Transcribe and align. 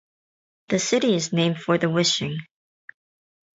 The 0.69 0.79
city 0.79 1.13
is 1.13 1.31
named 1.31 1.59
for 1.61 1.77
The 1.77 1.87
Wishing. 1.87 2.35